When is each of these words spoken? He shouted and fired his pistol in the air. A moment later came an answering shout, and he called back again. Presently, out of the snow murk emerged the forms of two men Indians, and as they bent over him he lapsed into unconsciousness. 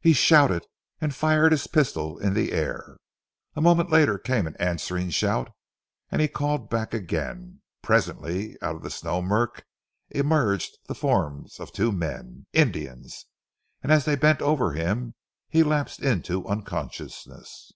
He 0.00 0.12
shouted 0.12 0.66
and 1.00 1.14
fired 1.14 1.52
his 1.52 1.68
pistol 1.68 2.18
in 2.18 2.34
the 2.34 2.50
air. 2.50 2.96
A 3.54 3.60
moment 3.60 3.90
later 3.92 4.18
came 4.18 4.48
an 4.48 4.56
answering 4.58 5.08
shout, 5.10 5.52
and 6.10 6.20
he 6.20 6.26
called 6.26 6.68
back 6.68 6.92
again. 6.92 7.62
Presently, 7.80 8.56
out 8.60 8.74
of 8.74 8.82
the 8.82 8.90
snow 8.90 9.22
murk 9.22 9.64
emerged 10.10 10.76
the 10.88 10.96
forms 10.96 11.60
of 11.60 11.70
two 11.72 11.92
men 11.92 12.46
Indians, 12.52 13.26
and 13.80 13.92
as 13.92 14.04
they 14.04 14.16
bent 14.16 14.42
over 14.42 14.72
him 14.72 15.14
he 15.48 15.62
lapsed 15.62 16.00
into 16.00 16.44
unconsciousness. 16.48 17.70